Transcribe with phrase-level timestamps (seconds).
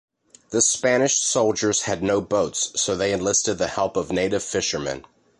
[0.49, 5.05] The Spanish soldiers had no boats, so they enlisted the help of native fishermen.